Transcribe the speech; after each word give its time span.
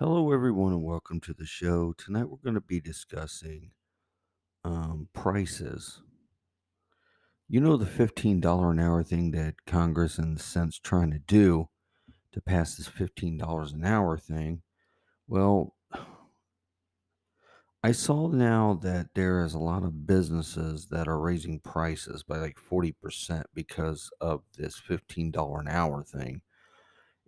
Hello, 0.00 0.30
everyone, 0.30 0.72
and 0.72 0.84
welcome 0.84 1.18
to 1.22 1.34
the 1.34 1.44
show. 1.44 1.92
Tonight, 1.92 2.28
we're 2.30 2.36
going 2.36 2.54
to 2.54 2.60
be 2.60 2.80
discussing 2.80 3.72
um, 4.62 5.08
prices. 5.12 6.02
You 7.48 7.60
know, 7.60 7.76
the 7.76 7.84
$15 7.84 8.70
an 8.70 8.78
hour 8.78 9.02
thing 9.02 9.32
that 9.32 9.66
Congress 9.66 10.16
and 10.16 10.36
the 10.36 10.40
Senate's 10.40 10.78
trying 10.78 11.10
to 11.10 11.18
do 11.18 11.68
to 12.30 12.40
pass 12.40 12.76
this 12.76 12.88
$15 12.88 13.74
an 13.74 13.84
hour 13.84 14.16
thing. 14.16 14.62
Well, 15.26 15.74
I 17.82 17.90
saw 17.90 18.28
now 18.28 18.78
that 18.80 19.08
there 19.16 19.44
is 19.44 19.54
a 19.54 19.58
lot 19.58 19.82
of 19.82 20.06
businesses 20.06 20.86
that 20.92 21.08
are 21.08 21.18
raising 21.18 21.58
prices 21.58 22.22
by 22.22 22.36
like 22.36 22.56
40% 22.56 23.42
because 23.52 24.10
of 24.20 24.42
this 24.56 24.80
$15 24.80 25.58
an 25.58 25.66
hour 25.66 26.04
thing. 26.04 26.42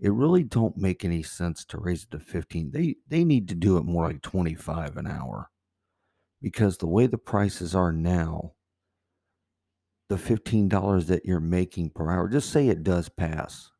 It 0.00 0.12
really 0.12 0.42
don't 0.42 0.78
make 0.78 1.04
any 1.04 1.22
sense 1.22 1.64
to 1.66 1.78
raise 1.78 2.04
it 2.04 2.10
to 2.12 2.18
15. 2.18 2.70
They 2.70 2.96
they 3.06 3.22
need 3.22 3.48
to 3.48 3.54
do 3.54 3.76
it 3.76 3.84
more 3.84 4.06
like 4.06 4.22
25 4.22 4.96
an 4.96 5.06
hour 5.06 5.50
because 6.40 6.78
the 6.78 6.86
way 6.86 7.06
the 7.06 7.18
prices 7.18 7.74
are 7.74 7.92
now, 7.92 8.52
the 10.08 10.16
$15 10.16 11.06
that 11.06 11.26
you're 11.26 11.40
making 11.40 11.90
per 11.90 12.10
hour, 12.10 12.28
just 12.28 12.50
say 12.50 12.68
it 12.68 12.82
does 12.82 13.08
pass 13.10 13.70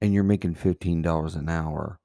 and 0.00 0.14
you're 0.14 0.24
making 0.24 0.54
$15 0.54 1.36
an 1.36 1.48
hour. 1.48 2.00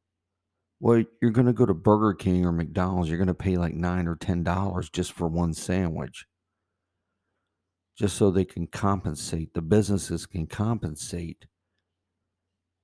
Well, 0.81 1.03
you're 1.21 1.31
going 1.31 1.47
to 1.47 1.53
go 1.53 1.65
to 1.65 1.73
Burger 1.73 2.13
King 2.13 2.45
or 2.45 2.51
McDonald's, 2.51 3.09
you're 3.09 3.17
going 3.17 3.27
to 3.27 3.33
pay 3.33 3.57
like 3.57 3.73
9 3.73 4.07
or 4.07 4.15
$10 4.15 4.91
just 4.91 5.11
for 5.11 5.27
one 5.27 5.53
sandwich. 5.53 6.25
Just 7.97 8.15
so 8.15 8.31
they 8.31 8.45
can 8.45 8.67
compensate, 8.67 9.53
the 9.53 9.61
businesses 9.61 10.25
can 10.25 10.47
compensate 10.47 11.45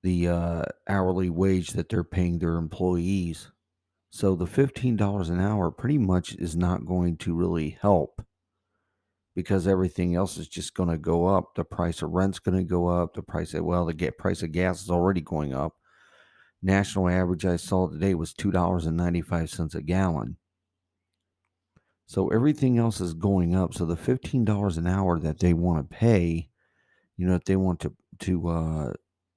the 0.05 0.27
uh, 0.27 0.61
hourly 0.87 1.31
wage 1.31 1.71
that 1.71 1.89
they're 1.89 2.03
paying 2.03 2.37
their 2.37 2.57
employees. 2.57 3.49
So 4.11 4.35
the 4.35 4.45
$15 4.45 5.29
an 5.29 5.41
hour 5.41 5.71
pretty 5.71 5.97
much 5.97 6.35
is 6.35 6.55
not 6.55 6.85
going 6.85 7.17
to 7.17 7.33
really 7.33 7.79
help 7.81 8.21
because 9.35 9.65
everything 9.65 10.13
else 10.13 10.37
is 10.37 10.47
just 10.47 10.75
going 10.75 10.89
to 10.89 10.99
go 10.99 11.25
up. 11.25 11.55
The 11.55 11.65
price 11.65 12.03
of 12.03 12.11
rent's 12.11 12.37
going 12.37 12.55
to 12.55 12.63
go 12.63 12.85
up. 12.85 13.15
The 13.15 13.23
price 13.23 13.55
of 13.55 13.65
well, 13.65 13.85
the 13.85 13.95
get 13.95 14.19
price 14.19 14.43
of 14.43 14.51
gas 14.51 14.83
is 14.83 14.91
already 14.91 15.21
going 15.21 15.55
up. 15.55 15.73
National 16.61 17.09
average 17.09 17.43
I 17.43 17.55
saw 17.55 17.87
today 17.87 18.13
was 18.13 18.31
two 18.31 18.51
dollars 18.51 18.85
and 18.85 18.95
ninety 18.95 19.21
five 19.21 19.49
cents 19.49 19.73
a 19.73 19.81
gallon. 19.81 20.37
So 22.05 22.27
everything 22.27 22.77
else 22.77 23.01
is 23.01 23.15
going 23.15 23.55
up. 23.55 23.73
So 23.73 23.85
the 23.85 23.97
fifteen 23.97 24.45
dollars 24.45 24.77
an 24.77 24.85
hour 24.85 25.17
that 25.19 25.39
they 25.39 25.53
want 25.53 25.89
to 25.89 25.97
pay, 25.97 26.49
you 27.17 27.25
know, 27.25 27.33
if 27.33 27.45
they 27.45 27.55
want 27.55 27.79
to 27.81 27.93
to 28.19 28.47
uh, 28.47 28.93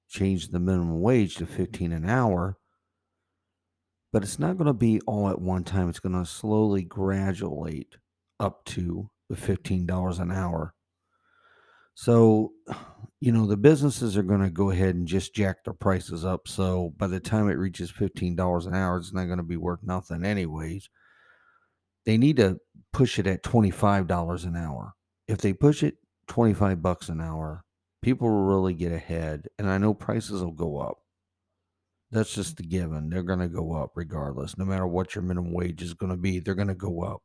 change 0.09 0.49
the 0.49 0.59
minimum 0.59 1.01
wage 1.01 1.35
to 1.35 1.45
fifteen 1.45 1.91
an 1.91 2.09
hour, 2.09 2.57
but 4.11 4.23
it's 4.23 4.39
not 4.39 4.57
going 4.57 4.67
to 4.67 4.73
be 4.73 4.99
all 5.01 5.29
at 5.29 5.39
one 5.41 5.63
time. 5.63 5.89
It's 5.89 5.99
going 5.99 6.19
to 6.19 6.25
slowly 6.25 6.83
graduate 6.83 7.95
up 8.39 8.65
to 8.65 9.09
the 9.29 9.35
$15 9.35 10.19
an 10.19 10.31
hour. 10.31 10.73
So, 11.93 12.53
you 13.19 13.31
know, 13.31 13.45
the 13.45 13.57
businesses 13.57 14.17
are 14.17 14.23
going 14.23 14.41
to 14.41 14.49
go 14.49 14.71
ahead 14.71 14.95
and 14.95 15.07
just 15.07 15.35
jack 15.35 15.63
their 15.63 15.73
prices 15.73 16.25
up. 16.25 16.47
So 16.47 16.93
by 16.97 17.07
the 17.07 17.19
time 17.19 17.49
it 17.49 17.57
reaches 17.57 17.91
$15 17.91 18.65
an 18.65 18.73
hour, 18.73 18.97
it's 18.97 19.13
not 19.13 19.25
going 19.25 19.37
to 19.37 19.43
be 19.43 19.57
worth 19.57 19.83
nothing, 19.83 20.23
anyways. 20.23 20.89
They 22.05 22.17
need 22.17 22.37
to 22.37 22.59
push 22.93 23.19
it 23.19 23.27
at 23.27 23.43
$25 23.43 24.45
an 24.45 24.55
hour. 24.55 24.93
If 25.27 25.39
they 25.39 25.53
push 25.53 25.83
it 25.83 25.97
25 26.27 26.81
bucks 26.81 27.09
an 27.09 27.21
hour, 27.21 27.63
people 28.01 28.29
will 28.29 28.45
really 28.45 28.73
get 28.73 28.91
ahead. 28.91 29.47
And 29.57 29.69
I 29.69 29.77
know 29.77 29.93
prices 29.93 30.41
will 30.41 30.51
go 30.51 30.79
up. 30.79 30.99
That's 32.11 32.33
just 32.33 32.57
the 32.57 32.63
given. 32.63 33.09
They're 33.09 33.23
going 33.23 33.39
to 33.39 33.47
go 33.47 33.73
up 33.73 33.91
regardless. 33.95 34.57
No 34.57 34.65
matter 34.65 34.87
what 34.87 35.13
your 35.13 35.23
minimum 35.23 35.53
wage 35.53 35.81
is 35.81 35.93
going 35.93 36.11
to 36.11 36.17
be, 36.17 36.39
they're 36.39 36.55
going 36.55 36.67
to 36.69 36.75
go 36.75 37.01
up 37.01 37.21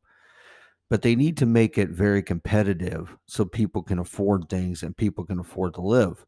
but 0.90 1.02
they 1.02 1.16
need 1.16 1.36
to 1.38 1.46
make 1.46 1.78
it 1.78 1.88
very 1.90 2.22
competitive 2.22 3.16
so 3.26 3.44
people 3.44 3.82
can 3.82 3.98
afford 3.98 4.48
things 4.48 4.82
and 4.82 4.96
people 4.96 5.24
can 5.24 5.38
afford 5.38 5.74
to 5.74 5.80
live. 5.80 6.24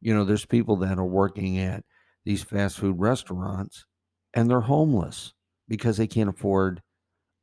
You 0.00 0.14
know, 0.14 0.24
there's 0.24 0.46
people 0.46 0.76
that 0.76 0.98
are 0.98 1.04
working 1.04 1.58
at 1.58 1.84
these 2.24 2.42
fast 2.42 2.78
food 2.78 2.98
restaurants 2.98 3.84
and 4.34 4.48
they're 4.48 4.60
homeless 4.60 5.32
because 5.68 5.96
they 5.96 6.06
can't 6.06 6.30
afford 6.30 6.82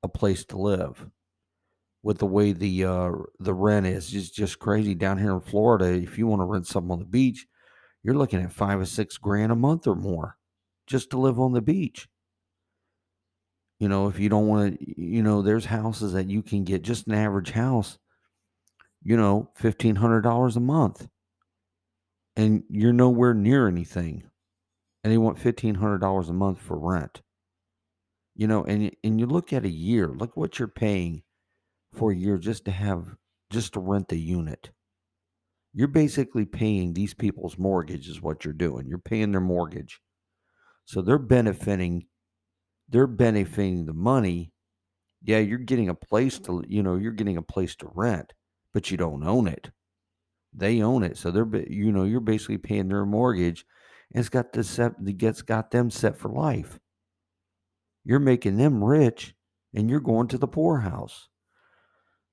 a 0.01 0.07
place 0.07 0.45
to 0.45 0.57
live. 0.57 1.07
With 2.03 2.17
the 2.17 2.25
way 2.25 2.51
the 2.51 2.83
uh, 2.83 3.11
the 3.39 3.53
rent 3.53 3.87
is, 3.87 4.13
it's 4.13 4.29
just 4.29 4.59
crazy 4.59 4.93
down 4.93 5.17
here 5.17 5.31
in 5.31 5.39
Florida. 5.39 5.85
If 5.85 6.17
you 6.17 6.27
want 6.27 6.41
to 6.41 6.45
rent 6.45 6.67
something 6.67 6.91
on 6.91 6.99
the 6.99 7.05
beach, 7.05 7.47
you're 8.03 8.13
looking 8.15 8.41
at 8.41 8.51
five 8.51 8.79
or 8.79 8.85
six 8.85 9.17
grand 9.17 9.53
a 9.53 9.55
month 9.55 9.87
or 9.87 9.95
more 9.95 10.37
just 10.85 11.09
to 11.11 11.17
live 11.17 11.39
on 11.39 11.53
the 11.53 11.61
beach. 11.61 12.07
You 13.79 13.89
know, 13.89 14.07
if 14.07 14.19
you 14.19 14.29
don't 14.29 14.47
want 14.47 14.79
to, 14.79 15.01
you 15.01 15.23
know, 15.23 15.41
there's 15.41 15.65
houses 15.65 16.13
that 16.13 16.29
you 16.29 16.41
can 16.41 16.63
get 16.63 16.83
just 16.83 17.07
an 17.07 17.13
average 17.13 17.51
house, 17.51 17.97
you 19.01 19.17
know, 19.17 19.49
$1,500 19.59 20.55
a 20.55 20.59
month. 20.59 21.07
And 22.35 22.63
you're 22.69 22.93
nowhere 22.93 23.33
near 23.33 23.67
anything. 23.67 24.23
And 25.03 25.11
they 25.11 25.17
want 25.17 25.37
$1,500 25.37 26.29
a 26.29 26.33
month 26.33 26.59
for 26.59 26.77
rent. 26.77 27.21
You 28.35 28.47
know, 28.47 28.63
and, 28.63 28.95
and 29.03 29.19
you 29.19 29.25
look 29.25 29.53
at 29.53 29.65
a 29.65 29.69
year, 29.69 30.07
look 30.07 30.35
what 30.35 30.59
you're 30.59 30.67
paying 30.67 31.23
for 31.93 32.11
a 32.11 32.15
year 32.15 32.37
just 32.37 32.65
to 32.65 32.71
have, 32.71 33.15
just 33.49 33.73
to 33.73 33.79
rent 33.79 34.09
the 34.09 34.19
unit. 34.19 34.71
You're 35.73 35.87
basically 35.87 36.45
paying 36.45 36.93
these 36.93 37.13
people's 37.13 37.57
mortgage, 37.57 38.07
is 38.07 38.21
what 38.21 38.45
you're 38.45 38.53
doing. 38.53 38.87
You're 38.87 38.99
paying 38.99 39.31
their 39.31 39.41
mortgage. 39.41 39.99
So 40.85 41.01
they're 41.01 41.17
benefiting 41.17 42.05
they're 42.89 43.07
benefiting 43.07 43.85
the 43.85 43.93
money. 43.93 44.51
Yeah, 45.23 45.39
you're 45.39 45.57
getting 45.57 45.89
a 45.89 45.95
place 45.95 46.37
to, 46.39 46.63
you 46.67 46.83
know, 46.83 46.95
you're 46.95 47.11
getting 47.11 47.37
a 47.37 47.41
place 47.41 47.75
to 47.77 47.89
rent, 47.93 48.33
but 48.73 48.91
you 48.91 48.97
don't 48.97 49.25
own 49.25 49.47
it. 49.47 49.71
They 50.53 50.81
own 50.81 51.01
it, 51.03 51.17
so 51.17 51.31
they're, 51.31 51.49
you 51.67 51.91
know, 51.91 52.03
you're 52.03 52.19
basically 52.19 52.59
paying 52.59 52.89
their 52.89 53.05
mortgage, 53.05 53.65
and 54.13 54.19
it's 54.19 54.29
got 54.29 54.53
the 54.53 54.63
set, 54.63 55.03
the 55.03 55.13
gets 55.13 55.41
got 55.41 55.71
them 55.71 55.89
set 55.89 56.17
for 56.17 56.29
life. 56.29 56.77
You're 58.03 58.19
making 58.19 58.57
them 58.57 58.83
rich, 58.83 59.33
and 59.73 59.89
you're 59.89 59.99
going 59.99 60.27
to 60.27 60.37
the 60.37 60.47
poorhouse. 60.47 61.29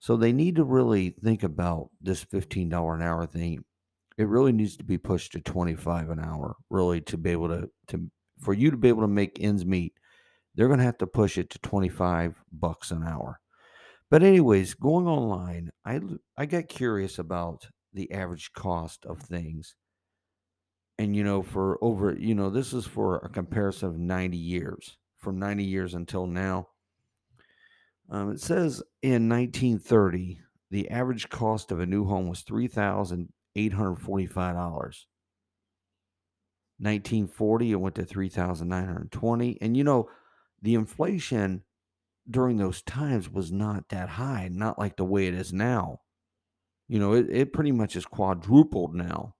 So 0.01 0.17
they 0.17 0.33
need 0.33 0.57
to 0.57 0.65
really 0.65 1.11
think 1.23 1.43
about 1.43 1.91
this 2.01 2.23
fifteen 2.23 2.69
dollar 2.69 2.95
an 2.95 3.03
hour 3.03 3.27
thing. 3.27 3.65
It 4.19 4.29
really 4.29 4.53
needs 4.53 4.77
to 4.79 4.85
be 4.85 4.99
pushed 4.99 5.33
to 5.33 5.41
twenty 5.41 5.75
five 5.77 6.11
an 6.11 6.21
hour, 6.21 6.57
really, 6.71 7.01
to 7.03 7.17
be 7.19 7.31
able 7.31 7.49
to 7.49 7.71
to 7.89 8.11
for 8.41 8.55
you 8.55 8.71
to 8.71 8.77
be 8.77 8.89
able 8.89 9.03
to 9.03 9.09
make 9.09 9.39
ends 9.41 9.65
meet 9.65 9.95
they're 10.55 10.69
going 10.69 10.79
to 10.79 10.85
have 10.85 10.99
to 10.99 11.07
push 11.07 11.39
it 11.39 11.51
to 11.51 11.59
25 11.61 12.43
bucks 12.53 12.91
an 12.91 13.03
hour. 13.03 13.41
But 14.11 14.23
anyways, 14.23 14.75
going 14.75 15.07
online, 15.07 15.71
I 15.85 16.01
I 16.37 16.47
got 16.47 16.69
curious 16.69 17.19
about 17.19 17.69
the 17.93 18.11
average 18.13 18.53
cost 18.53 19.07
of 19.07 19.21
things. 19.21 19.77
And 20.99 21.15
you 21.17 21.25
know, 21.25 21.43
for 21.43 21.83
over, 21.83 22.15
you 22.19 22.35
know, 22.35 22.51
this 22.51 22.73
is 22.73 22.87
for 22.87 23.19
a 23.19 23.29
comparison 23.29 23.89
of 23.89 23.99
90 23.99 24.37
years, 24.37 24.99
from 25.19 25.39
90 25.39 25.65
years 25.65 25.95
until 25.95 26.27
now. 26.27 26.69
Um, 28.11 28.33
it 28.33 28.41
says 28.41 28.83
in 29.03 29.29
1930, 29.29 30.41
the 30.71 30.91
average 30.91 31.29
cost 31.29 31.71
of 31.71 31.81
a 31.81 31.87
new 31.87 32.05
home 32.05 32.29
was 32.29 32.43
$3,845. 32.43 35.07
1940, 36.79 37.73
it 37.73 37.77
went 37.77 37.95
to 37.95 38.05
3,920. 38.05 39.59
And 39.61 39.77
you 39.77 39.85
know, 39.85 40.09
the 40.63 40.75
inflation 40.75 41.63
during 42.29 42.57
those 42.57 42.83
times 42.83 43.31
was 43.31 43.53
not 43.53 43.89
that 43.91 44.09
high, 44.09 44.49
not 44.51 44.79
like 44.79 44.97
the 44.97 45.05
way 45.05 45.27
it 45.27 45.35
is 45.35 45.53
now. 45.53 46.01
You 46.89 46.99
know, 46.99 47.13
it, 47.13 47.27
it 47.31 47.53
pretty 47.53 47.73
much 47.73 47.97
is 47.97 48.07
quadrupled 48.07 48.95
now 48.95 49.35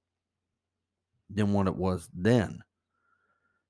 than 1.29 1.53
what 1.53 1.67
it 1.67 1.77
was 1.77 2.09
then. 2.15 2.63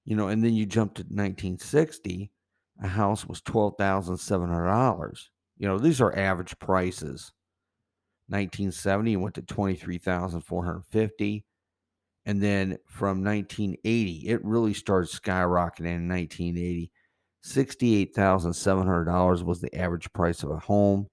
You 0.05 0.17
know, 0.17 0.29
and 0.29 0.45
then 0.45 0.55
you 0.55 0.67
jump 0.67 0.95
to 0.95 1.03
1960, 1.03 2.33
a 2.83 2.89
house 2.89 3.27
was 3.27 3.43
$12,700. 3.43 5.29
You 5.59 5.69
know, 5.69 5.79
these 5.79 6.01
are 6.01 6.17
average 6.17 6.59
prices. 6.59 7.33
1970 8.29 9.17
went 9.17 9.35
to 9.35 9.43
23,450 9.43 11.45
and 12.27 12.43
then 12.43 12.77
from 12.87 13.25
1980 13.25 14.29
it 14.29 14.45
really 14.45 14.73
started 14.73 15.11
skyrocketing 15.11 15.97
in 15.97 16.09
1980 16.09 16.93
$68,700 17.45 19.43
was 19.43 19.61
the 19.61 19.75
average 19.75 20.13
price 20.13 20.43
of 20.43 20.51
a 20.51 20.59
home. 20.59 21.09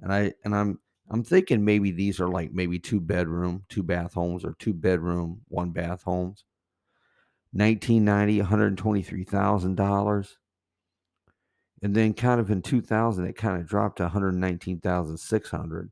And 0.00 0.12
I 0.12 0.32
and 0.44 0.54
I'm 0.54 0.78
I'm 1.10 1.24
thinking 1.24 1.64
maybe 1.64 1.90
these 1.90 2.20
are 2.20 2.28
like 2.28 2.52
maybe 2.52 2.78
two 2.78 3.00
bedroom, 3.00 3.64
two 3.68 3.82
bath 3.82 4.14
homes 4.14 4.44
or 4.44 4.54
two 4.58 4.72
bedroom, 4.72 5.40
one 5.48 5.70
bath 5.70 6.02
homes. 6.02 6.44
1990 7.52 8.40
$123,000. 8.40 10.28
And 11.84 11.94
then 11.94 12.14
kind 12.14 12.40
of 12.40 12.50
in 12.50 12.62
2000 12.62 13.26
it 13.26 13.36
kind 13.36 13.60
of 13.60 13.68
dropped 13.68 13.98
to 13.98 14.04
119,600. 14.04 15.90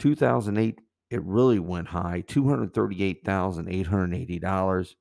2008 0.00 0.80
it 1.10 1.22
really 1.22 1.60
went 1.60 1.88
high, 1.88 2.22
$238,880. 2.26 4.94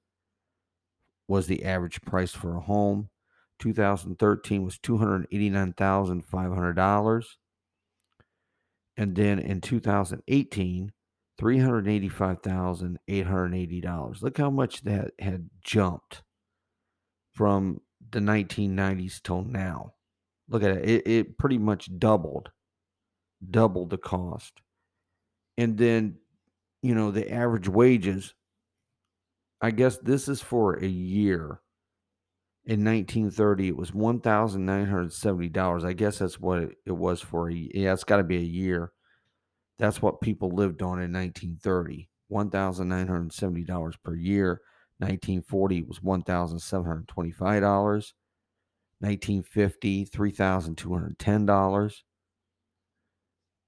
was 1.27 1.47
the 1.47 1.65
average 1.65 2.01
price 2.03 2.31
for 2.31 2.55
a 2.55 2.61
home. 2.61 3.09
2013 3.57 4.63
was 4.63 4.77
$289,500. 4.77 7.25
And 8.95 9.15
then 9.15 9.39
in 9.39 9.61
2018, 9.61 10.91
$385,880. 11.41 14.21
Look 14.21 14.37
how 14.37 14.51
much 14.51 14.83
that 14.83 15.13
had 15.17 15.49
jumped 15.63 16.21
from 17.33 17.81
the 18.11 18.19
1990s 18.19 19.19
till 19.23 19.43
now. 19.43 19.93
Look 20.49 20.63
at 20.63 20.71
it. 20.71 20.89
It, 20.89 21.07
it 21.07 21.37
pretty 21.37 21.57
much 21.57 21.89
doubled, 21.97 22.51
doubled 23.49 23.89
the 23.89 23.97
cost. 23.97 24.61
And 25.57 25.77
then, 25.77 26.17
you 26.81 26.95
know, 26.95 27.11
the 27.11 27.31
average 27.31 27.67
wages, 27.67 28.33
I 29.61 29.71
guess 29.71 29.97
this 29.97 30.27
is 30.27 30.41
for 30.41 30.75
a 30.75 30.87
year. 30.87 31.61
In 32.65 32.83
1930, 32.85 33.67
it 33.67 33.75
was 33.77 33.91
$1,970. 33.91 35.83
I 35.83 35.93
guess 35.93 36.19
that's 36.19 36.39
what 36.39 36.69
it 36.85 36.91
was 36.91 37.19
for 37.19 37.49
a 37.49 37.53
Yeah, 37.53 37.93
it's 37.93 38.05
got 38.05 38.17
to 38.17 38.23
be 38.23 38.37
a 38.37 38.41
year. 38.41 38.91
That's 39.79 40.01
what 40.01 40.21
people 40.21 40.49
lived 40.49 40.81
on 40.81 41.01
in 41.01 41.11
1930. 41.11 42.09
$1,970 42.31 43.95
per 44.03 44.15
year. 44.15 44.61
1940 44.99 45.81
was 45.83 45.99
$1,725. 45.99 48.13
1950, 49.03 50.05
$3,210. 50.05 51.93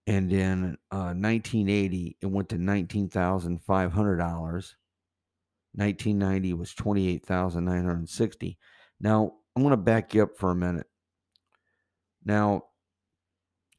And 0.08 0.32
in 0.32 0.78
uh, 0.92 1.14
1980, 1.14 2.18
it 2.22 2.26
went 2.26 2.50
to 2.50 2.58
$19,500. 2.58 4.76
1990 5.78 6.54
was 6.54 6.74
28,960. 6.74 8.58
Now, 9.02 9.34
I'm 9.56 9.64
going 9.64 9.72
to 9.72 9.78
back 9.78 10.14
you 10.14 10.24
up 10.24 10.38
for 10.38 10.52
a 10.52 10.56
minute. 10.56 10.88
Now, 12.24 12.64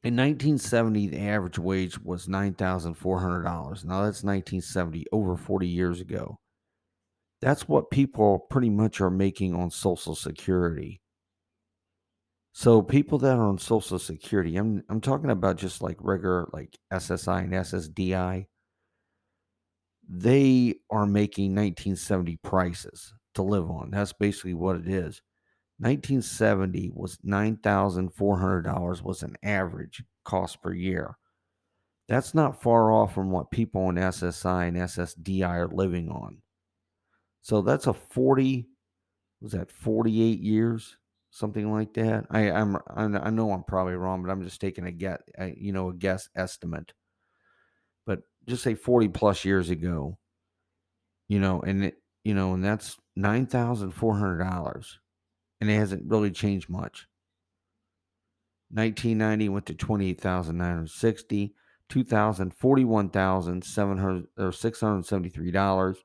in 0.04 0.14
1970, 0.14 1.08
the 1.08 1.20
average 1.20 1.58
wage 1.58 1.98
was 1.98 2.26
$9,400. 2.26 3.84
Now, 3.84 4.04
that's 4.04 4.22
1970, 4.22 5.06
over 5.10 5.36
40 5.36 5.66
years 5.66 6.02
ago. 6.02 6.38
That's 7.40 7.66
what 7.66 7.90
people 7.90 8.40
pretty 8.50 8.70
much 8.70 9.00
are 9.00 9.10
making 9.10 9.54
on 9.54 9.70
Social 9.70 10.14
Security. 10.14 11.00
So 12.58 12.80
people 12.80 13.18
that 13.18 13.36
are 13.36 13.44
on 13.44 13.58
Social 13.58 13.98
Security, 13.98 14.56
I'm 14.56 14.82
I'm 14.88 15.02
talking 15.02 15.28
about 15.28 15.58
just 15.58 15.82
like 15.82 15.98
regular 16.00 16.48
like 16.54 16.78
SSI 16.90 17.44
and 17.44 17.52
SSDI. 17.52 18.46
They 20.08 20.76
are 20.88 21.04
making 21.04 21.54
1970 21.54 22.38
prices 22.38 23.12
to 23.34 23.42
live 23.42 23.70
on. 23.70 23.90
That's 23.90 24.14
basically 24.14 24.54
what 24.54 24.76
it 24.76 24.88
is. 24.88 25.20
1970 25.80 26.92
was 26.94 27.18
$9,400 27.18 29.02
was 29.02 29.22
an 29.22 29.36
average 29.42 30.02
cost 30.24 30.62
per 30.62 30.72
year. 30.72 31.18
That's 32.08 32.32
not 32.32 32.62
far 32.62 32.90
off 32.90 33.12
from 33.12 33.30
what 33.30 33.50
people 33.50 33.82
on 33.82 33.96
SSI 33.96 34.68
and 34.68 34.78
SSDI 34.78 35.46
are 35.46 35.68
living 35.68 36.08
on. 36.08 36.38
So 37.42 37.60
that's 37.60 37.86
a 37.86 37.92
40 37.92 38.66
was 39.42 39.52
that 39.52 39.70
48 39.70 40.40
years 40.40 40.96
something 41.36 41.70
like 41.70 41.92
that. 41.94 42.26
I 42.30 42.50
I'm 42.50 42.78
I 42.88 43.30
know 43.30 43.52
I'm 43.52 43.64
probably 43.64 43.94
wrong, 43.94 44.22
but 44.22 44.30
I'm 44.30 44.42
just 44.42 44.60
taking 44.60 44.86
a 44.86 44.90
guess, 44.90 45.20
you 45.56 45.72
know, 45.72 45.90
a 45.90 45.94
guess 45.94 46.30
estimate. 46.34 46.94
But 48.06 48.20
just 48.48 48.62
say 48.62 48.74
40 48.74 49.08
plus 49.08 49.44
years 49.44 49.68
ago, 49.68 50.16
you 51.28 51.38
know, 51.38 51.60
and 51.60 51.84
it, 51.84 51.96
you 52.24 52.34
know, 52.34 52.54
and 52.54 52.64
that's 52.64 52.96
nine 53.16 53.46
thousand 53.46 53.90
four 53.90 54.16
hundred 54.16 54.38
dollars, 54.38 54.98
and 55.60 55.70
it 55.70 55.74
hasn't 55.74 56.10
really 56.10 56.30
changed 56.30 56.70
much. 56.70 57.06
1990 58.70 59.48
went 59.50 59.66
to 59.66 59.74
28,960, 59.74 61.54
2000 61.88 62.54
41,700 62.54 64.26
or 64.38 64.52
673 64.52 65.50
dollars. 65.50 65.98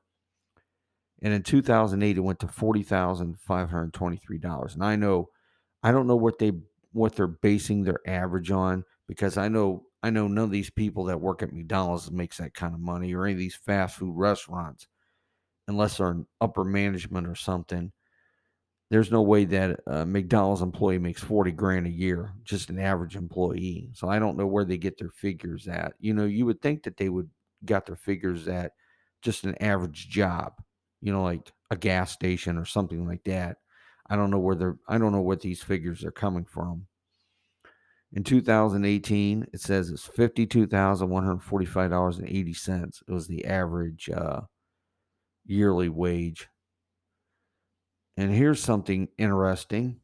And 1.22 1.32
in 1.32 1.42
2008, 1.42 2.16
it 2.16 2.20
went 2.20 2.40
to 2.40 2.48
forty 2.48 2.82
thousand 2.82 3.38
five 3.38 3.70
hundred 3.70 3.94
twenty-three 3.94 4.38
dollars. 4.38 4.74
And 4.74 4.84
I 4.84 4.96
know, 4.96 5.30
I 5.82 5.92
don't 5.92 6.06
know 6.06 6.16
what 6.16 6.38
they 6.38 6.52
what 6.92 7.14
they're 7.16 7.26
basing 7.26 7.84
their 7.84 8.00
average 8.06 8.50
on 8.50 8.84
because 9.08 9.36
I 9.36 9.48
know 9.48 9.86
I 10.02 10.10
know 10.10 10.26
none 10.26 10.44
of 10.44 10.50
these 10.50 10.70
people 10.70 11.04
that 11.04 11.20
work 11.20 11.42
at 11.42 11.52
McDonald's 11.52 12.10
makes 12.10 12.38
that 12.38 12.54
kind 12.54 12.74
of 12.74 12.80
money 12.80 13.14
or 13.14 13.24
any 13.24 13.34
of 13.34 13.38
these 13.38 13.54
fast 13.54 13.96
food 13.96 14.16
restaurants, 14.16 14.88
unless 15.68 15.98
they're 15.98 16.10
in 16.10 16.26
upper 16.40 16.64
management 16.64 17.28
or 17.28 17.36
something. 17.36 17.92
There's 18.90 19.10
no 19.10 19.22
way 19.22 19.46
that 19.46 19.80
a 19.86 20.04
McDonald's 20.04 20.60
employee 20.60 20.98
makes 20.98 21.22
40 21.22 21.52
grand 21.52 21.86
a 21.86 21.90
year, 21.90 22.34
just 22.44 22.68
an 22.68 22.78
average 22.78 23.16
employee. 23.16 23.90
So 23.94 24.08
I 24.08 24.18
don't 24.18 24.36
know 24.36 24.46
where 24.46 24.66
they 24.66 24.76
get 24.76 24.98
their 24.98 25.08
figures 25.08 25.66
at. 25.66 25.94
You 25.98 26.12
know, 26.12 26.26
you 26.26 26.44
would 26.44 26.60
think 26.60 26.82
that 26.82 26.98
they 26.98 27.08
would 27.08 27.30
got 27.64 27.86
their 27.86 27.96
figures 27.96 28.48
at 28.48 28.72
just 29.22 29.44
an 29.44 29.54
average 29.62 30.10
job 30.10 30.54
you 31.02 31.12
know, 31.12 31.22
like 31.22 31.52
a 31.70 31.76
gas 31.76 32.12
station 32.12 32.56
or 32.56 32.64
something 32.64 33.06
like 33.06 33.24
that. 33.24 33.58
I 34.08 34.16
don't 34.16 34.30
know 34.30 34.38
where 34.38 34.54
they're, 34.54 34.78
I 34.88 34.96
don't 34.98 35.12
know 35.12 35.20
what 35.20 35.40
these 35.40 35.62
figures 35.62 36.04
are 36.04 36.12
coming 36.12 36.44
from. 36.44 36.86
In 38.14 38.24
2018, 38.24 39.46
it 39.52 39.60
says 39.60 39.90
it's 39.90 40.06
$52,145.80. 40.06 43.02
It 43.08 43.12
was 43.12 43.26
the 43.26 43.46
average 43.46 44.10
uh, 44.10 44.42
yearly 45.46 45.88
wage. 45.88 46.48
And 48.18 48.30
here's 48.30 48.60
something 48.60 49.08
interesting. 49.16 50.00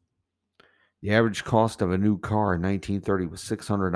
The 1.01 1.11
average 1.11 1.43
cost 1.43 1.83
of 1.83 1.91
a 1.91 1.97
new 1.97 2.17
car 2.17 2.55
in 2.55 2.61
1930 2.61 3.27
was 3.27 3.41
$600. 3.41 3.91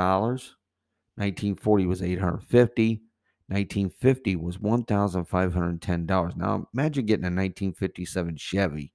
1940 1.15 1.85
was 1.85 2.01
850. 2.01 3.03
1950 3.47 4.35
was 4.37 4.57
$1,510. 4.57 6.37
Now 6.37 6.67
imagine 6.73 7.05
getting 7.05 7.25
a 7.25 7.27
1957 7.27 8.37
Chevy, 8.37 8.93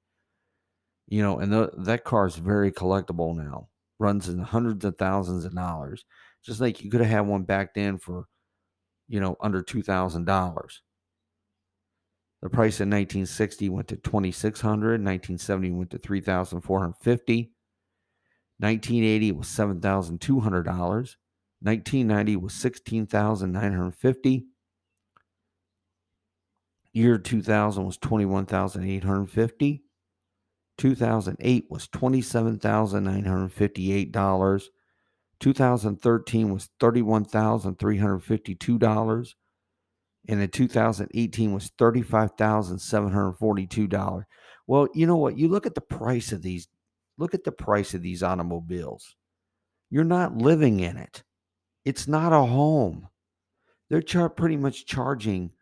you 1.07 1.23
know, 1.23 1.39
and 1.39 1.53
the, 1.53 1.71
that 1.79 2.05
car 2.05 2.27
is 2.27 2.37
very 2.37 2.73
collectible 2.73 3.37
now, 3.37 3.69
runs 3.99 4.29
in 4.29 4.39
hundreds 4.39 4.85
of 4.85 4.97
thousands 4.97 5.45
of 5.45 5.55
dollars. 5.55 6.05
Just 6.45 6.61
like 6.61 6.83
you 6.83 6.91
could 6.91 7.01
have 7.01 7.11
had 7.11 7.21
one 7.27 7.43
back 7.43 7.75
then 7.75 7.99
for, 7.99 8.27
you 9.09 9.21
know, 9.21 9.37
under 9.41 9.63
$2,000. 9.63 10.25
The 12.41 12.49
price 12.49 12.81
in 12.81 12.89
1960 12.89 13.69
went 13.69 13.89
to 13.89 13.97
2600 13.97 14.93
1970 14.93 15.71
went 15.73 15.91
to 15.91 15.99
3450 15.99 17.53
1980 18.61 19.33
was 19.33 19.47
$7,200. 19.49 21.17
1990 21.61 22.37
was 22.37 22.55
16,950. 22.55 24.47
Year 26.93 27.19
2000 27.19 27.85
was 27.85 27.99
21,850. 27.99 29.83
2008 30.79 31.67
was 31.69 31.87
$27,958. 31.89 34.63
2013 35.41 36.53
was 36.53 36.69
$31,352. 36.81 39.35
And 40.29 40.43
in 40.43 40.49
2018 40.49 41.53
was 41.53 41.71
$35,742. 41.79 44.25
Well, 44.67 44.89
you 44.95 45.07
know 45.07 45.17
what? 45.17 45.39
You 45.39 45.47
look 45.49 45.67
at 45.67 45.75
the 45.75 45.81
price 45.81 46.33
of 46.33 46.43
these, 46.43 46.69
look 47.17 47.33
at 47.35 47.45
the 47.45 47.53
price 47.53 47.95
of 47.95 48.03
these 48.03 48.23
automobiles. 48.23 49.17
You're 49.91 50.05
not 50.05 50.37
living 50.37 50.81
in 50.81 50.99
it. 50.99 51.23
It's 51.89 52.07
not 52.07 52.35
a 52.35 52.45
home. 52.45 53.09
They're 53.89 54.03
char- 54.03 54.29
pretty 54.29 54.59
much 54.59 54.85
charging 54.85 55.53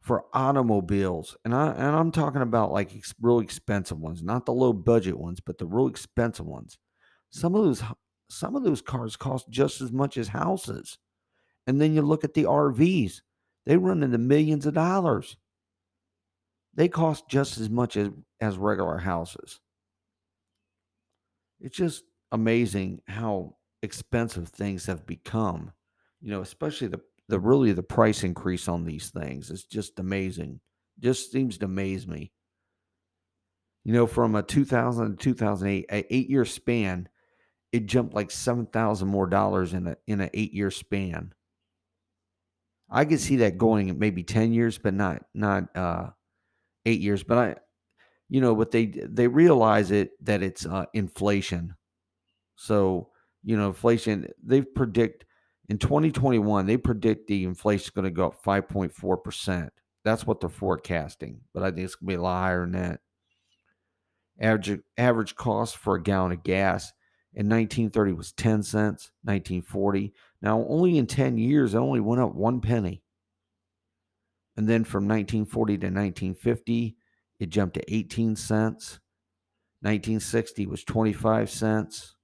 for 0.00 0.24
automobiles, 0.34 1.36
and 1.44 1.54
I 1.54 1.68
and 1.68 1.94
I'm 1.94 2.10
talking 2.10 2.42
about 2.42 2.72
like 2.72 2.96
ex- 2.96 3.14
real 3.20 3.38
expensive 3.38 4.00
ones, 4.00 4.24
not 4.24 4.44
the 4.44 4.52
low 4.52 4.72
budget 4.72 5.16
ones, 5.16 5.38
but 5.38 5.58
the 5.58 5.66
real 5.66 5.86
expensive 5.86 6.46
ones. 6.46 6.78
Some 7.30 7.54
of 7.54 7.62
those 7.62 7.84
some 8.28 8.56
of 8.56 8.64
those 8.64 8.82
cars 8.82 9.14
cost 9.14 9.48
just 9.50 9.80
as 9.80 9.92
much 9.92 10.16
as 10.16 10.26
houses. 10.26 10.98
And 11.68 11.80
then 11.80 11.94
you 11.94 12.02
look 12.02 12.24
at 12.24 12.34
the 12.34 12.42
RVs; 12.46 13.22
they 13.64 13.76
run 13.76 14.02
into 14.02 14.18
millions 14.18 14.66
of 14.66 14.74
dollars. 14.74 15.36
They 16.74 16.88
cost 16.88 17.28
just 17.28 17.58
as 17.58 17.70
much 17.70 17.96
as 17.96 18.10
as 18.40 18.58
regular 18.58 18.98
houses. 18.98 19.60
It's 21.60 21.76
just 21.76 22.02
amazing 22.32 23.02
how 23.06 23.54
expensive 23.82 24.48
things 24.48 24.86
have 24.86 25.06
become. 25.06 25.72
You 26.20 26.30
know, 26.30 26.40
especially 26.40 26.88
the 26.88 27.00
the 27.28 27.40
really 27.40 27.72
the 27.72 27.82
price 27.82 28.24
increase 28.24 28.68
on 28.68 28.84
these 28.84 29.10
things 29.10 29.50
is 29.50 29.64
just 29.64 29.98
amazing. 29.98 30.60
Just 30.98 31.32
seems 31.32 31.58
to 31.58 31.64
amaze 31.66 32.06
me. 32.06 32.32
You 33.84 33.92
know, 33.92 34.06
from 34.06 34.34
a 34.34 34.42
2000 34.42 35.16
to 35.18 35.34
2008, 35.34 35.86
a 35.90 36.14
eight 36.14 36.30
year 36.30 36.44
span, 36.44 37.08
it 37.72 37.86
jumped 37.86 38.14
like 38.14 38.30
seven 38.30 38.66
thousand 38.66 39.08
more 39.08 39.26
dollars 39.26 39.72
in 39.72 39.86
a 39.88 39.96
in 40.06 40.20
an 40.20 40.30
eight 40.34 40.52
year 40.52 40.70
span. 40.70 41.32
I 42.90 43.06
could 43.06 43.20
see 43.20 43.36
that 43.36 43.58
going 43.58 43.98
maybe 43.98 44.22
ten 44.22 44.52
years, 44.52 44.78
but 44.78 44.94
not 44.94 45.24
not 45.34 45.74
uh, 45.74 46.10
eight 46.84 47.00
years. 47.00 47.22
But 47.22 47.38
I, 47.38 47.56
you 48.28 48.40
know, 48.40 48.54
but 48.54 48.70
they 48.70 48.86
they 48.86 49.26
realize 49.26 49.90
it 49.90 50.12
that 50.24 50.42
it's 50.42 50.66
uh, 50.66 50.86
inflation. 50.92 51.74
So 52.56 53.11
you 53.44 53.56
know, 53.56 53.68
inflation 53.68 54.28
they 54.42 54.62
predict 54.62 55.24
in 55.68 55.78
2021 55.78 56.66
they 56.66 56.76
predict 56.76 57.26
the 57.28 57.44
inflation 57.44 57.84
is 57.84 57.90
going 57.90 58.04
to 58.04 58.10
go 58.10 58.26
up 58.26 58.42
5.4 58.42 59.22
percent. 59.22 59.72
That's 60.04 60.26
what 60.26 60.40
they're 60.40 60.50
forecasting, 60.50 61.40
but 61.54 61.62
I 61.62 61.70
think 61.70 61.84
it's 61.84 61.94
going 61.94 62.08
to 62.08 62.16
be 62.16 62.18
a 62.18 62.22
lot 62.22 62.42
higher 62.42 62.62
than 62.62 62.72
that. 62.72 63.00
Average 64.40 64.80
average 64.96 65.36
cost 65.36 65.76
for 65.76 65.96
a 65.96 66.02
gallon 66.02 66.32
of 66.32 66.42
gas 66.42 66.92
in 67.34 67.48
1930 67.48 68.12
was 68.12 68.32
10 68.32 68.62
cents. 68.62 69.10
1940 69.22 70.12
now 70.40 70.64
only 70.68 70.98
in 70.98 71.06
10 71.06 71.38
years 71.38 71.74
it 71.74 71.78
only 71.78 72.00
went 72.00 72.20
up 72.20 72.34
one 72.34 72.60
penny. 72.60 73.02
And 74.56 74.68
then 74.68 74.84
from 74.84 75.04
1940 75.04 75.78
to 75.78 75.86
1950 75.86 76.96
it 77.38 77.50
jumped 77.50 77.74
to 77.74 77.94
18 77.94 78.36
cents. 78.36 79.00
1960 79.80 80.66
was 80.66 80.84
25 80.84 81.50
cents. 81.50 82.14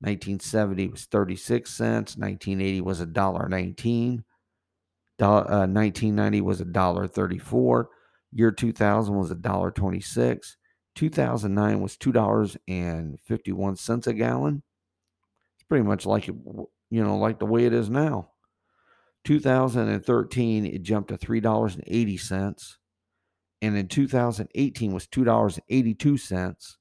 1970 0.00 0.88
was 0.88 1.04
36 1.06 1.70
cents. 1.70 2.16
1980 2.16 2.80
was 2.80 3.00
a 3.00 3.06
dollar 3.06 3.48
19. 3.48 4.24
Uh, 5.20 5.66
1990 5.66 6.40
was 6.40 6.60
a 6.60 6.64
dollar 6.64 7.06
34. 7.06 7.88
Year 8.32 8.50
2000 8.50 9.14
was 9.14 9.30
a 9.30 9.36
dollar 9.36 9.70
26. 9.70 10.56
2009 10.94 11.80
was 11.80 11.96
two 11.96 12.12
dollars 12.12 12.56
and 12.68 13.18
51 13.20 13.76
cents 13.76 14.06
a 14.06 14.12
gallon. 14.12 14.62
It's 15.56 15.64
pretty 15.68 15.84
much 15.84 16.06
like 16.06 16.28
it, 16.28 16.34
you 16.90 17.02
know, 17.02 17.16
like 17.16 17.38
the 17.38 17.46
way 17.46 17.64
it 17.64 17.72
is 17.72 17.90
now. 17.90 18.30
2013 19.24 20.66
it 20.66 20.82
jumped 20.82 21.08
to 21.08 21.16
three 21.16 21.40
dollars 21.40 21.74
and 21.74 21.84
80 21.86 22.16
cents 22.18 22.78
and 23.62 23.76
in 23.76 23.88
2018 23.88 24.92
was 24.92 25.06
$2.82 25.06 26.76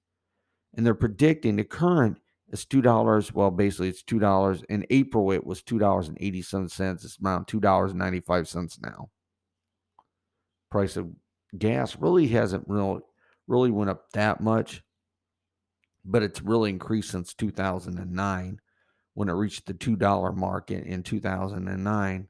and 0.75 0.86
they're 0.86 0.93
predicting 0.93 1.55
the 1.55 1.63
current 1.63 2.17
is 2.53 2.65
$2 2.65 3.33
well 3.33 3.51
basically 3.51 3.89
it's 3.89 4.03
$2 4.03 4.63
in 4.69 4.86
april 4.91 5.31
it 5.31 5.45
was 5.45 5.62
$2.87 5.63 7.03
it's 7.03 7.17
around 7.24 7.48
$2.95 7.48 8.81
now. 8.81 9.10
Price 10.69 10.95
of 10.95 11.10
gas 11.57 11.98
really 11.98 12.27
hasn't 12.27 12.63
really 12.67 13.01
really 13.48 13.72
went 13.72 13.89
up 13.89 14.10
that 14.13 14.39
much 14.39 14.81
but 16.05 16.24
it's 16.24 16.41
really 16.41 16.69
increased 16.69 17.12
since 17.12 17.33
2009 17.33 18.60
when 19.15 19.29
it 19.29 19.33
reached 19.33 19.65
the 19.65 19.74
$2 19.74 20.36
market 20.36 20.86
in 20.86 21.03
2009 21.03 22.27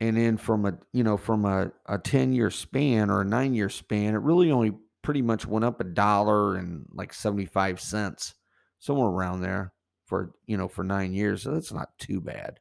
and 0.00 0.16
then 0.16 0.36
from 0.36 0.64
a 0.64 0.78
you 0.92 1.02
know 1.04 1.16
from 1.16 1.44
a, 1.44 1.70
a 1.86 1.98
10 1.98 2.32
year 2.32 2.50
span 2.50 3.10
or 3.10 3.20
a 3.20 3.24
nine 3.24 3.54
year 3.54 3.68
span 3.68 4.14
it 4.14 4.18
really 4.18 4.50
only 4.50 4.72
pretty 5.08 5.22
much 5.22 5.46
went 5.46 5.64
up 5.64 5.80
a 5.80 5.84
dollar 5.84 6.56
and 6.56 6.84
like 6.92 7.14
75 7.14 7.80
cents 7.80 8.34
somewhere 8.78 9.08
around 9.08 9.40
there 9.40 9.72
for 10.04 10.34
you 10.46 10.54
know 10.58 10.68
for 10.68 10.84
nine 10.84 11.14
years 11.14 11.44
so 11.44 11.52
that's 11.54 11.72
not 11.72 11.96
too 11.98 12.20
bad. 12.20 12.60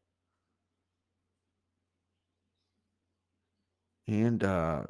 And 4.08 4.42
uh 4.46 4.84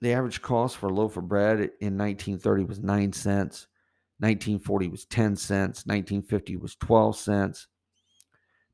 the 0.00 0.14
average 0.14 0.40
cost 0.40 0.78
for 0.78 0.86
a 0.86 0.94
loaf 0.94 1.18
of 1.18 1.28
bread 1.28 1.58
in 1.82 1.98
1930 1.98 2.64
was 2.64 2.80
9 2.80 3.12
cents 3.12 3.66
1940 4.20 4.88
was 4.88 5.04
10 5.04 5.36
cents 5.36 5.84
1950 5.84 6.56
was 6.56 6.76
12 6.76 7.14
cents 7.14 7.68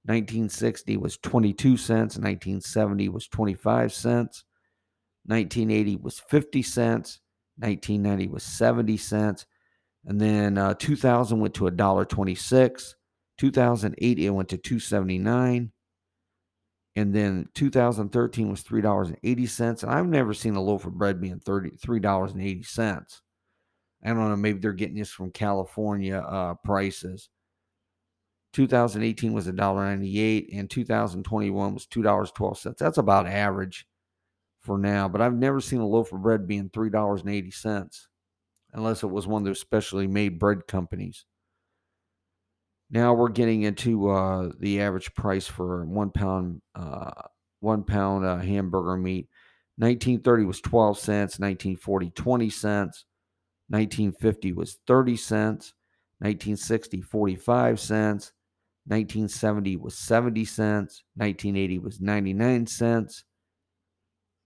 1960 0.04 0.96
was 0.96 1.16
22 1.16 1.76
cents, 1.76 2.16
1970 2.16 3.08
was 3.08 3.26
25 3.26 3.92
cents, 3.92 4.44
1980 5.26 5.96
was 5.96 6.20
50 6.20 6.62
cents, 6.62 7.18
1990 7.60 8.28
was 8.28 8.42
70 8.42 8.96
cents, 8.96 9.46
and 10.04 10.20
then 10.20 10.58
uh, 10.58 10.74
2000 10.74 11.40
went 11.40 11.54
to 11.54 11.66
a 11.66 11.70
dollar 11.70 12.04
26. 12.04 12.96
2008 13.38 14.18
it 14.18 14.30
went 14.30 14.50
to 14.50 14.58
279 14.58 15.72
and 16.94 17.14
then 17.14 17.48
2013 17.54 18.50
was 18.50 18.62
$3.80 18.62 19.82
and 19.82 19.90
i've 19.90 20.06
never 20.06 20.34
seen 20.34 20.56
a 20.56 20.60
loaf 20.60 20.84
of 20.84 20.98
bread 20.98 21.22
being 21.22 21.40
$3.80 21.40 23.20
i 24.04 24.08
don't 24.08 24.28
know 24.28 24.36
maybe 24.36 24.58
they're 24.58 24.74
getting 24.74 24.98
this 24.98 25.10
from 25.10 25.30
california 25.30 26.18
uh, 26.18 26.52
prices 26.62 27.30
2018 28.52 29.32
was 29.32 29.46
$1.98 29.46 30.58
and 30.58 30.68
2021 30.68 31.74
was 31.74 31.86
$2.12. 31.86 32.76
That's 32.76 32.98
about 32.98 33.26
average 33.26 33.86
for 34.60 34.78
now, 34.78 35.08
but 35.08 35.20
I've 35.20 35.34
never 35.34 35.60
seen 35.60 35.80
a 35.80 35.86
loaf 35.86 36.12
of 36.12 36.22
bread 36.22 36.46
being 36.46 36.70
$3.80 36.70 38.06
unless 38.72 39.02
it 39.02 39.08
was 39.08 39.26
one 39.26 39.42
of 39.42 39.46
those 39.46 39.60
specially 39.60 40.06
made 40.06 40.38
bread 40.38 40.66
companies. 40.66 41.24
Now 42.90 43.14
we're 43.14 43.28
getting 43.28 43.62
into 43.62 44.10
uh, 44.10 44.50
the 44.58 44.80
average 44.80 45.14
price 45.14 45.46
for 45.46 45.84
one 45.84 46.10
pound 46.10 46.60
uh, 46.74 47.10
one 47.60 47.84
pound 47.84 48.24
uh, 48.24 48.38
hamburger 48.38 48.96
meat. 48.96 49.28
1930 49.76 50.44
was 50.44 50.60
12 50.60 50.98
cents, 50.98 51.38
1940 51.38 52.10
20 52.10 52.50
cents, 52.50 53.04
1950 53.68 54.52
was 54.52 54.78
30 54.86 55.16
cents, 55.16 55.74
1960 56.18 57.00
45 57.02 57.80
cents, 57.80 58.32
1970 58.86 59.76
was 59.76 59.96
70 59.96 60.44
cents. 60.44 61.04
1980 61.14 61.78
was 61.78 62.00
99 62.00 62.66
cents. 62.66 63.24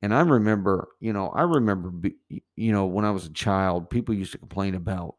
And 0.04 0.12
I 0.12 0.20
remember, 0.20 0.88
you 1.00 1.14
know, 1.14 1.30
I 1.30 1.44
remember, 1.44 1.90
you 2.28 2.72
know, 2.72 2.84
when 2.84 3.06
I 3.06 3.10
was 3.10 3.24
a 3.24 3.32
child, 3.32 3.88
people 3.88 4.14
used 4.14 4.32
to 4.32 4.38
complain 4.38 4.74
about, 4.74 5.14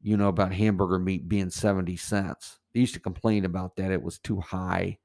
you 0.00 0.16
know, 0.16 0.28
about 0.28 0.54
hamburger 0.54 0.98
meat 0.98 1.28
being 1.28 1.50
70 1.50 1.98
cents. 1.98 2.58
They 2.72 2.80
used 2.80 2.94
to 2.94 3.00
complain 3.00 3.44
about 3.44 3.76
that. 3.76 3.90
It 3.92 4.02
was 4.02 4.18
too 4.18 4.40
high. 4.40 4.96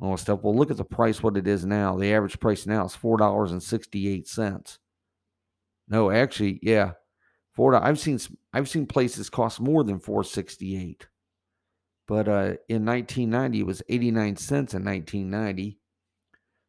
All 0.00 0.16
stuff. 0.16 0.38
Well, 0.40 0.54
look 0.54 0.70
at 0.70 0.76
the 0.76 0.84
price, 0.84 1.20
what 1.20 1.36
it 1.36 1.48
is 1.48 1.66
now. 1.66 1.96
The 1.96 2.14
average 2.14 2.38
price 2.38 2.64
now 2.64 2.86
is 2.86 2.92
$4.68. 2.92 4.78
No, 5.88 6.12
actually, 6.12 6.60
yeah. 6.62 6.92
Four. 7.54 7.74
I've 7.74 7.98
seen 7.98 8.20
I've 8.52 8.68
seen 8.68 8.86
places 8.86 9.28
cost 9.28 9.58
more 9.58 9.82
than 9.82 9.98
468. 9.98 11.08
But 12.06 12.28
uh, 12.28 12.54
in 12.68 12.84
1990, 12.84 13.58
it 13.58 13.66
was 13.66 13.82
89 13.88 14.36
cents 14.36 14.74
in 14.74 14.84
1990. 14.84 15.80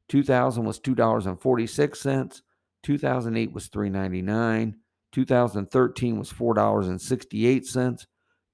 2000 0.10 0.64
was 0.64 0.80
$2.46. 0.80 2.42
2008 2.84 3.54
was 3.54 3.70
3.99. 3.70 4.74
2013 5.12 6.20
was 6.20 6.32
$4.68. 6.32 8.06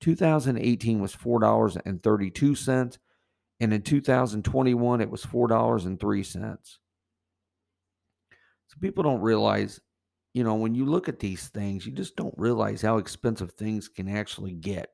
2018 0.02 1.00
was 1.00 1.16
$4.32. 1.16 2.98
And 3.60 3.74
in 3.74 3.82
2021, 3.82 5.02
it 5.02 5.10
was 5.10 5.26
$4.03. 5.26 6.78
So 8.68 8.78
people 8.82 9.04
don't 9.04 9.22
realize, 9.22 9.80
you 10.34 10.44
know, 10.44 10.56
when 10.56 10.74
you 10.76 10.86
look 10.86 11.08
at 11.08 11.20
these 11.20 11.48
things, 11.50 11.86
you 11.86 11.92
just 11.92 12.16
don't 12.16 12.34
realize 12.38 12.82
how 12.82 12.98
expensive 12.98 13.52
things 13.52 13.88
can 13.88 14.10
actually 14.10 14.54
get 14.54 14.90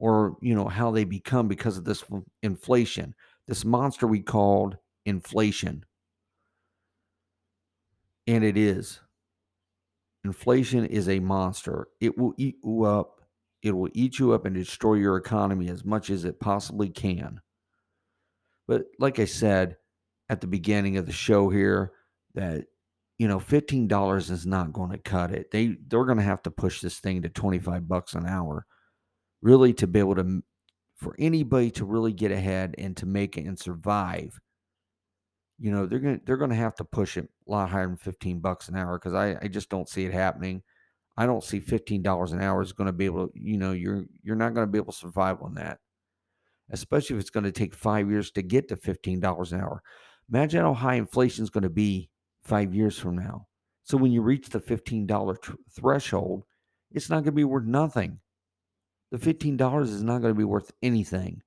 or 0.00 0.36
you 0.40 0.54
know 0.54 0.66
how 0.66 0.90
they 0.90 1.04
become 1.04 1.46
because 1.46 1.76
of 1.78 1.84
this 1.84 2.02
inflation 2.42 3.14
this 3.46 3.64
monster 3.64 4.06
we 4.08 4.20
called 4.20 4.76
inflation. 5.04 5.84
And 8.26 8.44
it 8.44 8.56
is. 8.56 9.00
Inflation 10.24 10.84
is 10.84 11.08
a 11.08 11.20
monster. 11.20 11.88
It 12.00 12.18
will 12.18 12.34
eat 12.36 12.56
you 12.62 12.84
up. 12.84 13.22
It 13.62 13.72
will 13.72 13.90
eat 13.92 14.18
you 14.18 14.32
up 14.32 14.44
and 14.44 14.54
destroy 14.54 14.94
your 14.94 15.16
economy 15.16 15.68
as 15.68 15.84
much 15.84 16.10
as 16.10 16.24
it 16.24 16.40
possibly 16.40 16.88
can. 16.88 17.40
But 18.68 18.84
like 18.98 19.18
i 19.18 19.24
said 19.24 19.76
at 20.28 20.40
the 20.40 20.46
beginning 20.46 20.96
of 20.96 21.06
the 21.06 21.12
show 21.12 21.48
here 21.48 21.92
that 22.34 22.66
you 23.18 23.26
know 23.26 23.40
$15 23.40 24.30
is 24.30 24.46
not 24.46 24.72
going 24.72 24.90
to 24.92 24.98
cut 24.98 25.32
it. 25.32 25.50
They 25.50 25.76
they're 25.88 26.04
going 26.04 26.18
to 26.18 26.24
have 26.24 26.42
to 26.42 26.50
push 26.50 26.80
this 26.80 27.00
thing 27.00 27.22
to 27.22 27.28
25 27.28 27.88
bucks 27.88 28.14
an 28.14 28.26
hour 28.26 28.64
really 29.42 29.72
to 29.74 29.86
be 29.86 29.98
able 29.98 30.14
to 30.14 30.42
for 30.96 31.14
anybody 31.18 31.70
to 31.72 31.84
really 31.84 32.12
get 32.12 32.30
ahead 32.30 32.74
and 32.78 32.96
to 32.98 33.06
make 33.06 33.36
it 33.36 33.46
and 33.46 33.58
survive 33.58 34.38
you 35.60 35.70
know 35.70 35.86
they're 35.86 35.98
gonna 35.98 36.20
they're 36.24 36.36
gonna 36.36 36.54
have 36.54 36.74
to 36.76 36.84
push 36.84 37.16
it 37.16 37.28
a 37.46 37.50
lot 37.50 37.70
higher 37.70 37.86
than 37.86 37.96
15 37.96 38.40
bucks 38.40 38.68
an 38.68 38.76
hour 38.76 38.98
because 38.98 39.14
I, 39.14 39.36
I 39.42 39.48
just 39.48 39.68
don't 39.68 39.88
see 39.88 40.04
it 40.04 40.12
happening. 40.12 40.62
I 41.16 41.26
don't 41.26 41.44
see 41.44 41.60
$15 41.60 42.32
an 42.32 42.40
hour 42.40 42.62
is 42.62 42.72
going 42.72 42.86
to 42.86 42.92
be 42.94 43.04
able 43.04 43.28
to 43.28 43.32
you 43.34 43.58
know 43.58 43.72
you're 43.72 44.04
you're 44.22 44.36
not 44.36 44.54
going 44.54 44.66
to 44.66 44.70
be 44.70 44.78
able 44.78 44.92
to 44.92 44.98
survive 44.98 45.42
on 45.42 45.54
that 45.54 45.78
especially 46.70 47.16
if 47.16 47.20
it's 47.20 47.30
going 47.30 47.44
to 47.44 47.52
take 47.52 47.74
five 47.74 48.08
years 48.08 48.30
to 48.32 48.42
get 48.42 48.68
to 48.68 48.76
$15 48.76 49.52
an 49.52 49.60
hour. 49.60 49.82
Imagine 50.32 50.62
how 50.62 50.74
high 50.74 50.94
inflation 50.94 51.42
is 51.42 51.50
going 51.50 51.62
to 51.62 51.70
be 51.70 52.08
five 52.44 52.74
years 52.74 52.98
from 52.98 53.16
now. 53.16 53.46
So 53.82 53.96
when 53.96 54.12
you 54.12 54.22
reach 54.22 54.48
the 54.48 54.60
$15 54.60 55.42
tr- 55.42 55.52
threshold 55.74 56.44
it's 56.92 57.08
not 57.08 57.16
going 57.16 57.26
to 57.26 57.32
be 57.32 57.44
worth 57.44 57.66
nothing. 57.66 58.18
The 59.12 59.18
$15 59.18 59.82
is 59.82 60.02
not 60.02 60.20
going 60.20 60.34
to 60.34 60.38
be 60.38 60.44
worth 60.44 60.72
anything. 60.82 61.40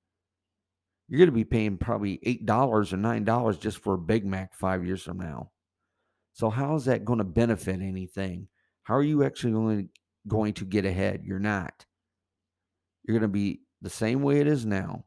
You're 1.07 1.19
going 1.19 1.29
to 1.29 1.33
be 1.33 1.43
paying 1.43 1.77
probably 1.77 2.19
$8 2.25 2.49
or 2.49 2.83
$9 2.83 3.59
just 3.59 3.79
for 3.79 3.95
a 3.95 3.99
Big 3.99 4.25
Mac 4.25 4.53
five 4.53 4.85
years 4.85 5.03
from 5.03 5.17
now. 5.17 5.51
So 6.33 6.49
how 6.49 6.75
is 6.75 6.85
that 6.85 7.05
going 7.05 7.19
to 7.19 7.25
benefit 7.25 7.81
anything? 7.81 8.47
How 8.83 8.95
are 8.95 9.03
you 9.03 9.23
actually 9.23 9.53
going 9.53 9.89
going 10.27 10.53
to 10.53 10.65
get 10.65 10.85
ahead? 10.85 11.23
You're 11.23 11.39
not. 11.39 11.85
You're 13.03 13.19
going 13.19 13.29
to 13.29 13.33
be 13.33 13.61
the 13.81 13.89
same 13.89 14.21
way 14.21 14.39
it 14.39 14.47
is 14.47 14.65
now. 14.65 15.05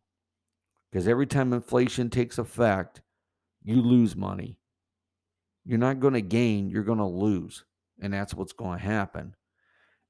Because 0.91 1.09
every 1.09 1.27
time 1.27 1.53
inflation 1.53 2.11
takes 2.11 2.39
effect, 2.39 3.03
you 3.65 3.83
lose 3.83 4.15
money. 4.15 4.59
You're 5.65 5.79
not 5.79 5.99
going 5.99 6.15
to 6.15 6.21
gain, 6.21 6.71
you're 6.71 6.85
going 6.85 6.99
to 6.99 7.05
lose. 7.05 7.65
And 8.01 8.13
that's 8.13 8.35
what's 8.35 8.53
going 8.53 8.79
to 8.79 8.85
happen. 8.85 9.35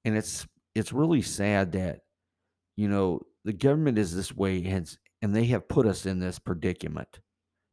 And 0.05 0.17
it's 0.17 0.47
it's 0.75 0.93
really 0.93 1.23
sad 1.23 1.73
that 1.73 2.01
you 2.77 2.89
know, 2.89 3.21
the 3.45 3.53
government 3.53 3.99
is 3.99 4.15
this 4.15 4.35
way 4.35 4.65
and, 4.67 4.97
and 5.27 5.35
they 5.35 5.47
have 5.47 5.67
put 5.67 5.89
us 5.89 6.07
in 6.07 6.21
this 6.21 6.39
predicament. 6.39 7.19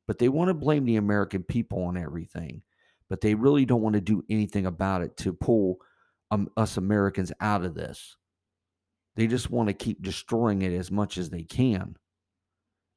But 0.07 0.17
they 0.17 0.27
want 0.27 0.47
to 0.47 0.55
blame 0.55 0.85
the 0.85 0.95
American 0.95 1.43
people 1.43 1.83
on 1.83 1.97
everything. 1.97 2.63
But 3.11 3.21
they 3.21 3.35
really 3.35 3.63
don't 3.63 3.83
want 3.83 3.93
to 3.93 4.01
do 4.01 4.23
anything 4.27 4.65
about 4.65 5.03
it 5.03 5.15
to 5.17 5.33
pull 5.33 5.77
um, 6.31 6.49
us 6.57 6.77
Americans 6.77 7.31
out 7.39 7.63
of 7.63 7.75
this. 7.75 8.15
They 9.15 9.27
just 9.27 9.51
want 9.51 9.67
to 9.67 9.73
keep 9.73 10.01
destroying 10.01 10.63
it 10.63 10.73
as 10.73 10.89
much 10.89 11.19
as 11.19 11.29
they 11.29 11.43
can. 11.43 11.95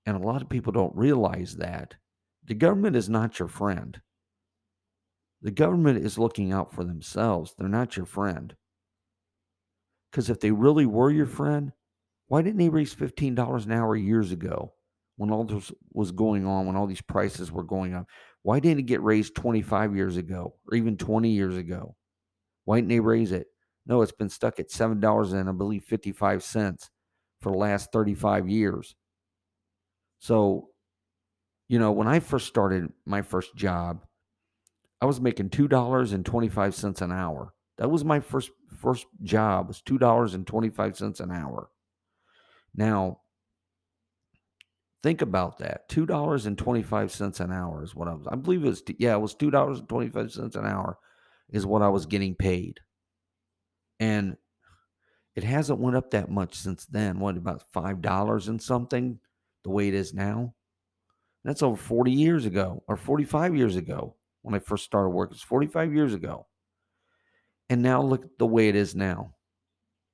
And 0.07 0.17
a 0.17 0.27
lot 0.27 0.41
of 0.41 0.49
people 0.49 0.73
don't 0.73 0.97
realize 0.97 1.57
that. 1.57 1.97
The 2.43 2.55
government 2.55 2.97
is 2.97 3.11
not 3.11 3.39
your 3.39 3.49
friend. 3.49 4.01
The 5.43 5.51
government 5.51 6.03
is 6.03 6.17
looking 6.17 6.51
out 6.51 6.73
for 6.73 6.83
themselves. 6.83 7.55
They're 7.59 7.69
not 7.69 7.99
your 7.99 8.07
friend. 8.07 8.57
Because 10.11 10.31
if 10.31 10.41
they 10.41 10.51
really 10.51 10.87
were 10.87 11.11
your 11.11 11.27
friend, 11.27 11.73
why 12.29 12.43
didn't 12.43 12.59
they 12.59 12.69
raise 12.69 12.95
$15 12.95 13.65
an 13.65 13.73
hour 13.73 13.97
years 13.97 14.33
ago 14.33 14.73
when 15.17 15.31
all 15.31 15.45
this 15.45 15.73
was 15.93 16.11
going 16.11 16.47
on, 16.47 16.67
when 16.67 16.77
all 16.77 16.87
these 16.87 17.01
prices 17.01 17.53
were 17.53 17.63
going 17.63 17.95
up? 17.95 18.07
Why 18.43 18.61
didn't 18.61 18.81
it 18.81 18.87
get 18.87 19.03
raised 19.03 19.35
25 19.35 19.97
years 19.97 20.17
ago 20.17 20.55
or 20.71 20.77
even 20.77 20.97
20 20.97 21.31
years 21.31 21.57
ago? 21.57 21.97
Why 22.65 22.79
didn't 22.79 22.91
they 22.91 23.01
raise 23.01 23.33
it? 23.33 23.47
No, 23.87 24.03
it's 24.03 24.13
been 24.13 24.29
stuck 24.29 24.59
at 24.59 24.71
$7 24.71 25.33
and 25.33 25.49
I 25.49 25.53
believe 25.53 25.85
55 25.85 26.43
cents 26.43 26.91
for 27.41 27.53
the 27.53 27.59
last 27.59 27.93
35 27.93 28.49
years. 28.49 28.95
So, 30.19 30.71
you 31.69 31.79
know, 31.79 31.93
when 31.93 32.09
I 32.09 32.21
first 32.21 32.47
started 32.47 32.93
my 33.05 33.23
first 33.23 33.55
job, 33.55 34.05
I 35.01 35.07
was 35.07 35.21
making 35.21 35.51
$2.25 35.51 37.01
an 37.03 37.13
hour. 37.13 37.53
That 37.79 37.91
was 37.91 38.05
my 38.05 38.21
first 38.21 38.51
first 38.77 39.07
job 39.23 39.69
was 39.69 39.83
$2.25 39.83 41.21
an 41.21 41.31
hour. 41.31 41.69
Now, 42.77 43.21
think 45.03 45.23
about 45.23 45.59
that. 45.59 45.89
$2.25 45.89 47.41
an 47.41 47.53
hour 47.53 47.83
is 47.83 47.95
what 47.95 48.09
I 48.09 48.15
was, 48.15 48.27
I 48.31 48.37
believe 48.37 48.65
it 48.65 48.69
was, 48.69 48.83
yeah, 48.99 49.15
it 49.15 49.21
was 49.21 49.35
$2.25 49.35 50.57
an 50.57 50.67
hour 50.67 50.99
is 51.51 51.65
what 51.65 51.83
I 51.83 51.89
was 51.89 52.07
getting 52.07 52.35
paid. 52.35 52.81
And 53.99 54.37
it 55.35 55.45
hasn't 55.45 55.79
went 55.79 55.97
up 55.97 56.11
that 56.11 56.31
much 56.31 56.55
since 56.55 56.87
then. 56.87 57.19
What, 57.19 57.37
about 57.37 57.63
$5 57.75 58.49
and 58.49 58.61
something 58.61 59.19
the 59.65 59.71
way 59.71 59.89
it 59.89 59.95
is 59.95 60.13
now? 60.13 60.55
That's 61.45 61.63
over 61.63 61.77
40 61.77 62.11
years 62.11 62.45
ago 62.45 62.83
or 62.89 62.97
45 62.97 63.55
years 63.55 63.77
ago 63.77 64.17
when 64.43 64.55
I 64.55 64.59
first 64.59 64.85
started 64.85 65.11
work. 65.11 65.31
It's 65.31 65.43
45 65.43 65.95
years 65.95 66.13
ago. 66.13 66.47
And 67.69 67.83
now 67.83 68.03
look 68.03 68.25
at 68.25 68.39
the 68.39 68.47
way 68.47 68.69
it 68.69 68.77
is 68.77 68.95
now. 68.95 69.35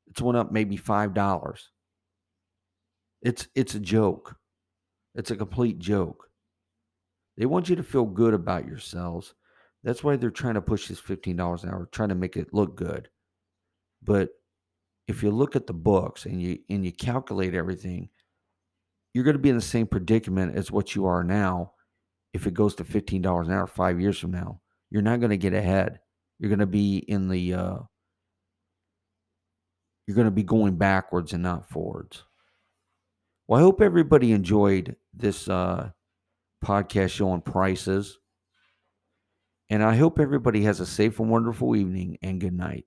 It's 0.09 0.21
went 0.21 0.37
up 0.37 0.53
maybe 0.53 0.77
$5. 0.77 1.59
It's 3.23 3.49
it's 3.55 3.75
a 3.75 3.81
joke. 3.81 4.37
It's 5.15 5.31
a 5.31 5.37
complete 5.37 5.79
joke. 5.79 6.29
They 7.37 7.47
want 7.47 7.69
you 7.69 7.77
to 7.77 7.83
feel 7.83 8.05
good 8.05 8.35
about 8.35 8.67
yourselves. 8.67 9.35
That's 9.85 10.05
why 10.05 10.17
they're 10.17 10.31
trying 10.31 10.55
to 10.55 10.63
push 10.63 10.87
this 10.89 11.01
$15 11.01 11.63
an 11.63 11.71
hour, 11.71 11.89
trying 11.91 12.11
to 12.11 12.15
make 12.15 12.37
it 12.37 12.55
look 12.55 12.77
good. 12.77 13.09
But 14.03 14.31
if 15.09 15.23
you 15.23 15.31
look 15.31 15.57
at 15.57 15.67
the 15.67 15.73
books 15.73 16.27
and 16.27 16.41
you 16.41 16.59
and 16.69 16.85
you 16.85 16.93
calculate 16.93 17.55
everything, 17.55 18.09
you're 19.15 19.25
going 19.25 19.37
to 19.37 19.43
be 19.43 19.51
in 19.51 19.57
the 19.57 19.63
same 19.63 19.87
predicament 19.87 20.57
as 20.57 20.71
what 20.71 20.95
you 20.95 21.07
are 21.07 21.25
now 21.25 21.73
if 22.33 22.47
it 22.47 22.55
goes 22.55 22.75
to 22.77 22.85
$15 22.85 23.47
an 23.47 23.53
hour 23.53 23.67
5 23.67 24.01
years 24.01 24.19
from 24.19 24.31
now. 24.31 24.61
You're 24.91 25.03
not 25.03 25.21
going 25.21 25.31
to 25.31 25.37
get 25.37 25.55
ahead. 25.55 26.01
You're 26.39 26.49
going 26.49 26.59
to 26.61 26.67
be 26.67 26.99
in 26.99 27.29
the 27.29 27.55
uh 27.55 27.79
you're 30.07 30.17
going 30.17 30.27
to 30.27 30.33
be 30.33 30.43
going 30.43 30.77
backwards 30.77 31.33
and 31.33 31.43
not 31.43 31.69
forwards. 31.69 32.25
Well, 33.53 33.61
I 33.61 33.65
hope 33.65 33.83
everybody 33.83 34.33
enjoyed 34.33 34.97
this 35.13 35.47
uh, 35.47 35.91
podcast 36.65 37.11
show 37.11 37.29
on 37.29 37.43
prices. 37.43 38.19
And 39.69 39.83
I 39.83 39.95
hope 39.95 40.19
everybody 40.19 40.63
has 40.63 40.81
a 40.81 40.87
safe 40.87 41.21
and 41.21 41.29
wonderful 41.29 41.77
evening 41.77 42.17
and 42.23 42.41
good 42.41 42.55
night. 42.55 42.87